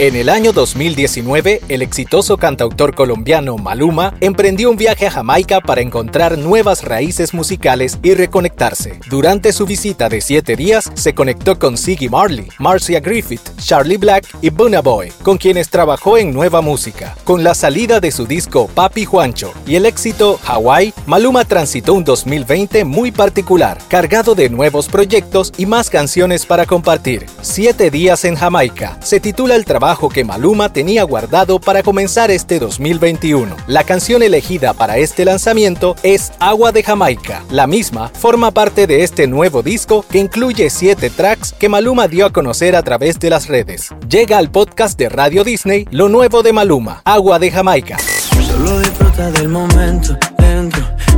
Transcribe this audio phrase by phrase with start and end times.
[0.00, 5.82] En el año 2019, el exitoso cantautor colombiano Maluma emprendió un viaje a Jamaica para
[5.82, 8.98] encontrar nuevas raíces musicales y reconectarse.
[9.10, 14.26] Durante su visita de siete días, se conectó con Siggy Marley, Marcia Griffith, Charlie Black
[14.40, 17.14] y Buna Boy, con quienes trabajó en nueva música.
[17.24, 22.04] Con la salida de su disco Papi Juancho y el éxito Hawaii, Maluma transitó un
[22.04, 27.26] 2020 muy particular, cargado de nuevos proyectos y más canciones para compartir.
[27.42, 32.60] Siete días en Jamaica se titula el trabajo que Maluma tenía guardado para comenzar este
[32.60, 33.56] 2021.
[33.66, 37.42] La canción elegida para este lanzamiento es Agua de Jamaica.
[37.50, 42.26] La misma forma parte de este nuevo disco que incluye siete tracks que Maluma dio
[42.26, 43.90] a conocer a través de las redes.
[44.08, 47.96] Llega al podcast de Radio Disney lo nuevo de Maluma, Agua de Jamaica.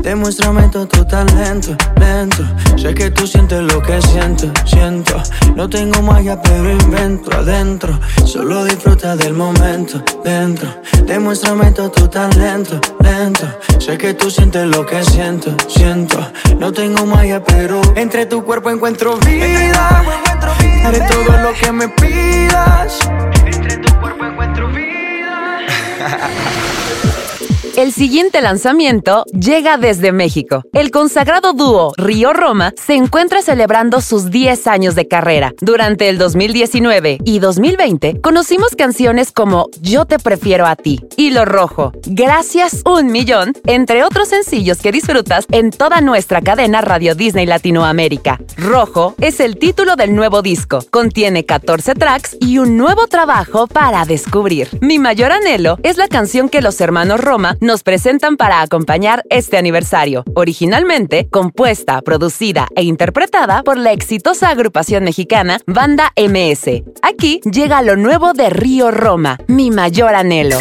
[0.02, 2.44] Demuéstrame todo tu talento dentro.
[2.76, 5.22] Sé que tú sientes lo que siento, siento.
[5.54, 7.98] No tengo magia, pero invento adentro.
[8.24, 10.68] Solo disfruta del momento dentro.
[11.06, 13.46] Demuéstrame todo tu talento lento.
[13.78, 16.18] Sé que tú sientes lo que siento, siento.
[16.58, 20.04] No tengo magia, pero entre tu cuerpo encuentro vida.
[20.84, 22.98] Haré todo lo que me pidas.
[23.44, 25.58] Entre tu cuerpo encuentro vida.
[27.82, 30.62] El siguiente lanzamiento llega desde México.
[30.72, 35.52] El consagrado dúo Río Roma se encuentra celebrando sus 10 años de carrera.
[35.60, 41.90] Durante el 2019 y 2020 conocimos canciones como Yo te prefiero a ti, Hilo Rojo,
[42.06, 48.38] Gracias un millón, entre otros sencillos que disfrutas en toda nuestra cadena Radio Disney Latinoamérica.
[48.58, 50.78] Rojo es el título del nuevo disco.
[50.90, 54.68] Contiene 14 tracks y un nuevo trabajo para descubrir.
[54.80, 59.56] Mi mayor anhelo es la canción que los hermanos Roma nos presentan para acompañar este
[59.56, 66.82] aniversario, originalmente compuesta, producida e interpretada por la exitosa agrupación mexicana Banda MS.
[67.00, 70.58] Aquí llega lo nuevo de Río Roma, mi mayor anhelo.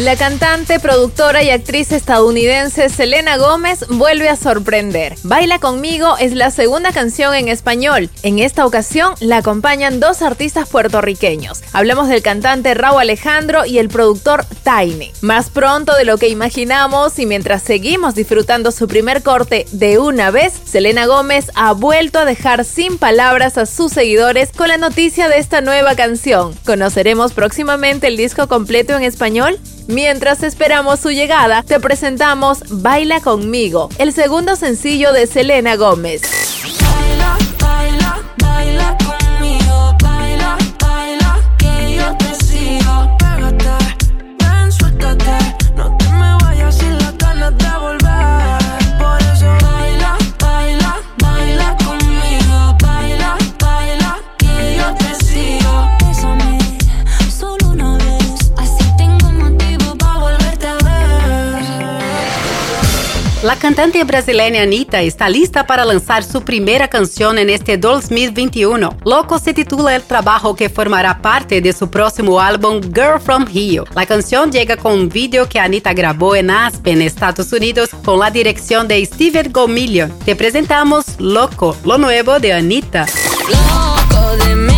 [0.00, 5.14] La cantante, productora y actriz estadounidense Selena Gómez vuelve a sorprender.
[5.24, 8.08] Baila conmigo es la segunda canción en español.
[8.22, 11.62] En esta ocasión la acompañan dos artistas puertorriqueños.
[11.74, 15.12] Hablamos del cantante Raúl Alejandro y el productor Tiny.
[15.20, 20.30] Más pronto de lo que imaginamos y mientras seguimos disfrutando su primer corte de una
[20.30, 25.28] vez, Selena Gómez ha vuelto a dejar sin palabras a sus seguidores con la noticia
[25.28, 26.54] de esta nueva canción.
[26.64, 29.60] ¿Conoceremos próximamente el disco completo en español?
[29.90, 36.22] Mientras esperamos su llegada, te presentamos Baila conmigo, el segundo sencillo de Selena Gómez.
[63.70, 68.96] Cantante brasileña Anitta está lista para lanzar su primera canción en este 2021.
[69.04, 73.84] Loco se titula el trabajo que formará parte de su próximo álbum Girl from Rio.
[73.94, 78.32] La canción llega con un video que Anitta grabó en Aspen, Estados Unidos, con la
[78.32, 80.10] dirección de Steven Gomillion.
[80.24, 83.06] Te presentamos Loco, lo nuevo de Anitta.
[83.48, 84.69] Loco de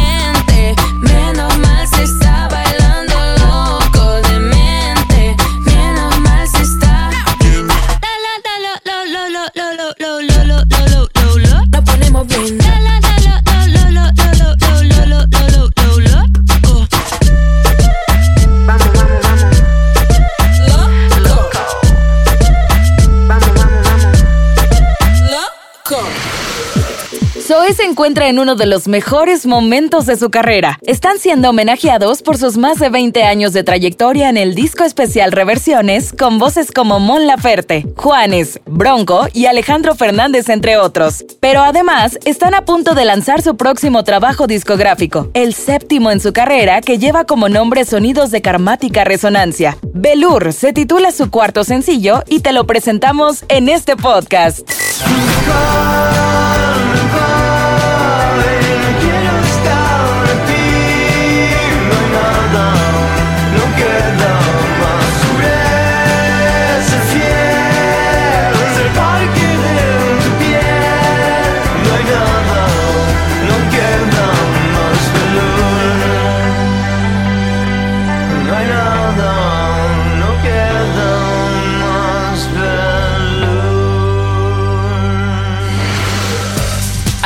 [27.53, 30.79] Zoe se encuentra en uno de los mejores momentos de su carrera.
[30.87, 35.33] Están siendo homenajeados por sus más de 20 años de trayectoria en el disco especial
[35.33, 41.27] Reversiones con voces como Mon Laferte, Juanes, Bronco y Alejandro Fernández, entre otros.
[41.41, 46.33] Pero además, están a punto de lanzar su próximo trabajo discográfico, el séptimo en su
[46.33, 49.77] carrera que lleva como nombre Sonidos de Karmática Resonancia.
[49.93, 54.71] Belur se titula su cuarto sencillo y te lo presentamos en este podcast.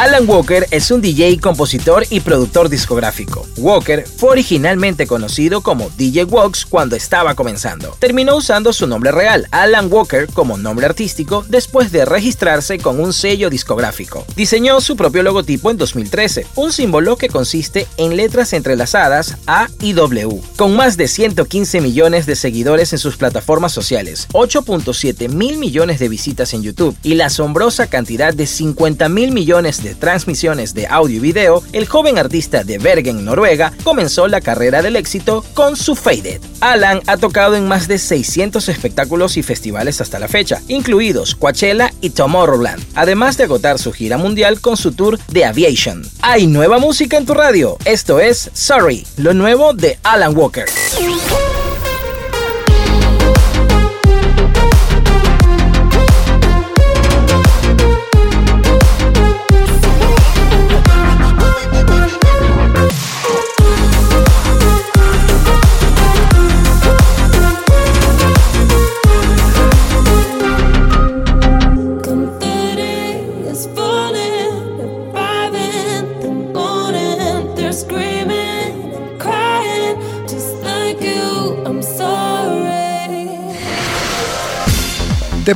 [0.07, 3.45] Alan Walker es un DJ, compositor y productor discográfico.
[3.57, 7.97] Walker fue originalmente conocido como DJ Wox cuando estaba comenzando.
[7.99, 13.13] Terminó usando su nombre real, Alan Walker, como nombre artístico después de registrarse con un
[13.13, 14.25] sello discográfico.
[14.37, 19.93] Diseñó su propio logotipo en 2013, un símbolo que consiste en letras entrelazadas A y
[19.93, 20.41] W.
[20.55, 26.09] Con más de 115 millones de seguidores en sus plataformas sociales, 8.7 mil millones de
[26.09, 31.17] visitas en YouTube y la asombrosa cantidad de 50 mil millones de transmisiones de audio
[31.17, 35.95] y video, el joven artista de Bergen, Noruega, comenzó la carrera del éxito con su
[35.95, 36.41] Faded.
[36.61, 41.93] Alan ha tocado en más de 600 espectáculos y festivales hasta la fecha, incluidos Coachella
[42.01, 46.07] y Tomorrowland, además de agotar su gira mundial con su tour de Aviation.
[46.21, 50.67] Hay nueva música en tu radio, esto es Sorry, lo nuevo de Alan Walker.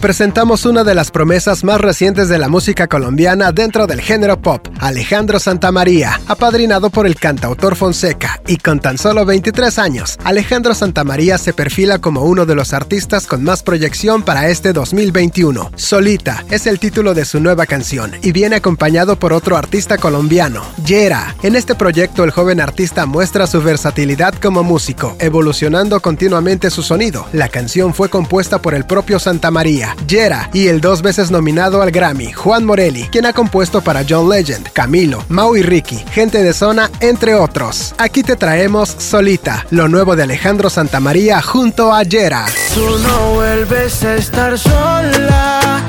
[0.01, 4.67] Presentamos una de las promesas más recientes de la música colombiana dentro del género pop,
[4.81, 10.19] Alejandro Santamaría, apadrinado por el cantautor Fonseca y con tan solo 23 años.
[10.25, 15.73] Alejandro Santamaría se perfila como uno de los artistas con más proyección para este 2021.
[15.77, 20.63] Solita es el título de su nueva canción y viene acompañado por otro artista colombiano,
[20.85, 21.37] Yera.
[21.43, 27.27] En este proyecto el joven artista muestra su versatilidad como músico, evolucionando continuamente su sonido.
[27.33, 31.91] La canción fue compuesta por el propio Santamaría Yera y el dos veces nominado al
[31.91, 36.53] Grammy, Juan Morelli, quien ha compuesto para John Legend, Camilo, Mau y Ricky, Gente de
[36.53, 37.95] Zona, entre otros.
[37.99, 42.47] Aquí te traemos Solita, lo nuevo de Alejandro Santamaría junto a Yera.
[42.75, 45.83] Tú no vuelves a estar sola,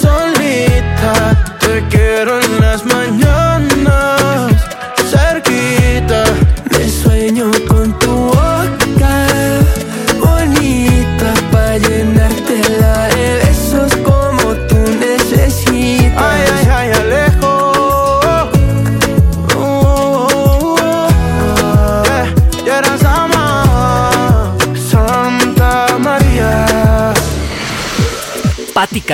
[0.00, 3.05] solita, te quiero en las mañanas,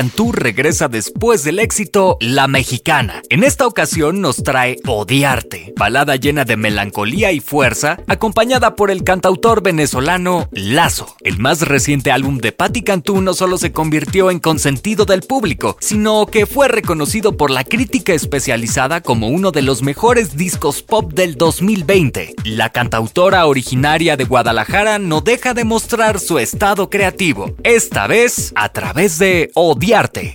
[0.02, 3.22] Cantú regresa después del éxito La Mexicana.
[3.30, 9.04] En esta ocasión nos trae Odiarte, balada llena de melancolía y fuerza, acompañada por el
[9.04, 11.14] cantautor venezolano Lazo.
[11.20, 15.76] El más reciente álbum de Patti Cantú no solo se convirtió en consentido del público,
[15.78, 21.12] sino que fue reconocido por la crítica especializada como uno de los mejores discos pop
[21.12, 22.34] del 2020.
[22.42, 28.70] La cantautora originaria de Guadalajara no deja de mostrar su estado creativo, esta vez a
[28.70, 29.91] través de odiarte.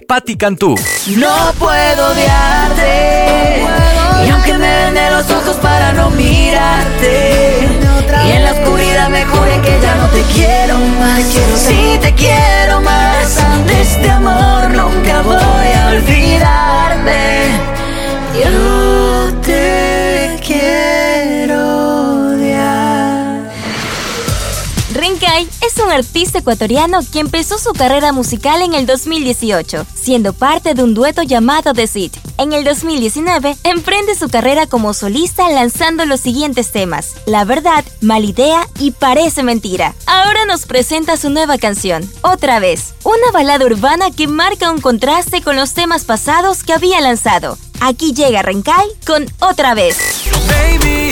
[0.08, 0.76] Patti Cantú.
[1.16, 3.66] No puedo odiarte.
[4.24, 7.68] Y aunque me vende los ojos para no mirarte.
[8.28, 11.24] Y en la oscuridad me jure que ya no te quiero más.
[11.58, 13.27] Si te quiero más.
[25.98, 31.24] Artista ecuatoriano que empezó su carrera musical en el 2018, siendo parte de un dueto
[31.24, 32.12] llamado The Seed.
[32.38, 38.68] En el 2019, emprende su carrera como solista lanzando los siguientes temas: La Verdad, Malidea
[38.80, 39.96] y Parece Mentira.
[40.06, 45.42] Ahora nos presenta su nueva canción, Otra vez, una balada urbana que marca un contraste
[45.42, 47.58] con los temas pasados que había lanzado.
[47.80, 49.98] Aquí llega Renkai con Otra vez.
[50.48, 51.12] Baby,